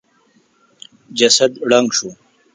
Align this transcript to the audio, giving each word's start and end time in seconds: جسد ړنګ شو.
جسد 1.17 1.51
ړنګ 1.69 1.89
شو. 1.97 2.09